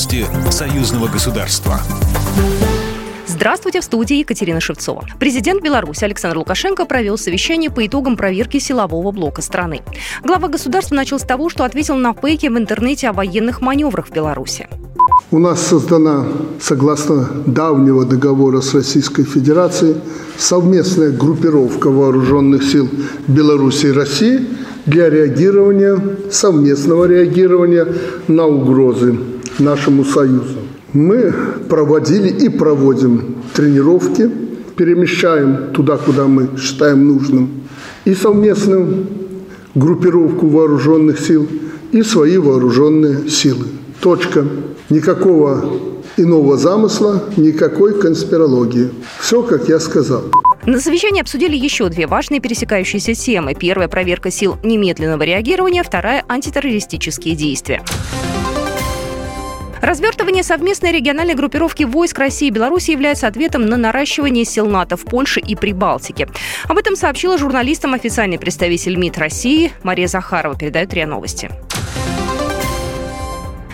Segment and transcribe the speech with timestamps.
[0.00, 1.78] Новости союзного государства.
[3.26, 5.04] Здравствуйте, в студии Екатерина Шевцова.
[5.18, 9.82] Президент Беларуси Александр Лукашенко провел совещание по итогам проверки силового блока страны.
[10.24, 14.12] Глава государства начал с того, что ответил на фейки в интернете о военных маневрах в
[14.12, 14.68] Беларуси.
[15.30, 16.24] У нас создана,
[16.58, 19.96] согласно давнего договора с Российской Федерацией,
[20.38, 22.88] совместная группировка вооруженных сил
[23.28, 24.46] Беларуси и России
[24.86, 27.86] для реагирования, совместного реагирования
[28.28, 29.18] на угрозы
[29.60, 30.58] нашему Союзу.
[30.92, 31.32] Мы
[31.68, 34.30] проводили и проводим тренировки,
[34.76, 37.50] перемещаем туда, куда мы считаем нужным,
[38.04, 39.06] и совместную
[39.74, 41.46] группировку вооруженных сил,
[41.92, 43.66] и свои вооруженные силы.
[44.00, 44.44] Точка.
[44.88, 45.64] Никакого
[46.16, 48.90] иного замысла, никакой конспирологии.
[49.20, 50.24] Все, как я сказал.
[50.66, 53.54] На совещании обсудили еще две важные пересекающиеся темы.
[53.54, 57.82] Первая– проверка сил немедленного реагирования, вторая– антитеррористические действия.
[59.80, 65.04] Развертывание совместной региональной группировки войск России и Беларуси является ответом на наращивание сил НАТО в
[65.04, 66.28] Польше и Прибалтике.
[66.64, 71.50] Об этом сообщила журналистам официальный представитель МИД России Мария Захарова, передает РИА Новости.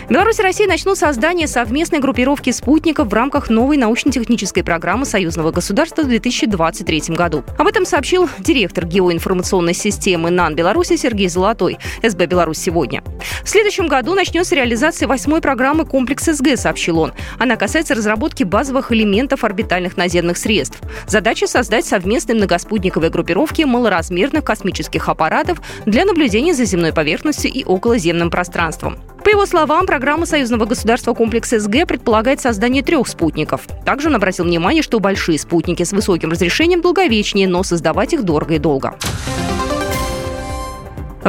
[0.09, 6.03] Беларусь и Россия начнут создание совместной группировки спутников в рамках новой научно-технической программы союзного государства
[6.03, 7.43] в 2023 году.
[7.57, 13.03] Об этом сообщил директор геоинформационной системы НАН Беларуси Сергей Золотой, СБ «Беларусь сегодня».
[13.43, 17.11] В следующем году начнется реализация восьмой программы «Комплекс СГ», сообщил он.
[17.37, 20.79] Она касается разработки базовых элементов орбитальных наземных средств.
[21.05, 28.29] Задача создать совместные многоспутниковые группировки малоразмерных космических аппаратов для наблюдения за земной поверхностью и околоземным
[28.29, 28.99] пространством.
[29.27, 33.67] По его словам, программа союзного государства «Комплекс СГ» предполагает создание трех спутников.
[33.83, 38.53] Также он обратил внимание, что большие спутники с высоким разрешением долговечнее, но создавать их дорого
[38.53, 38.95] и долго.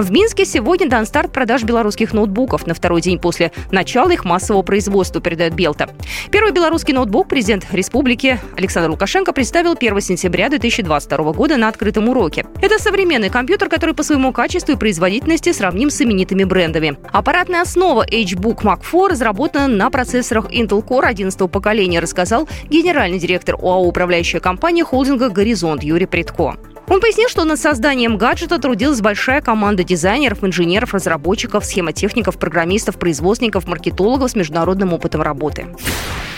[0.01, 4.63] В Минске сегодня дан старт продаж белорусских ноутбуков на второй день после начала их массового
[4.63, 5.91] производства, передает Белта.
[6.31, 12.47] Первый белорусский ноутбук президент республики Александр Лукашенко представил 1 сентября 2022 года на открытом уроке.
[12.63, 16.97] Это современный компьютер, который по своему качеству и производительности сравним с именитыми брендами.
[17.11, 23.57] Аппаратная основа HBook Mark IV разработана на процессорах Intel Core 11 поколения, рассказал генеральный директор
[23.57, 26.55] ОАО «Управляющая компания» холдинга «Горизонт» Юрий Предко.
[26.89, 33.67] Он пояснил, что над созданием гаджета трудилась большая команда дизайнеров, инженеров, разработчиков, схемотехников, программистов, производственников,
[33.67, 35.67] маркетологов с международным опытом работы.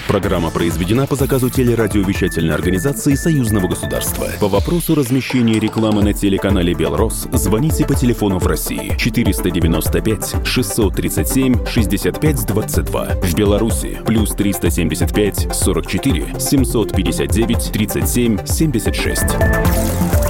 [0.09, 4.27] Программа произведена по заказу телерадиовещательной организации Союзного государства.
[4.41, 12.45] По вопросу размещения рекламы на телеканале «Белрос» звоните по телефону в России 495 637 65
[12.45, 13.05] 22.
[13.23, 20.30] В Беларуси плюс 375 44 759 37 76.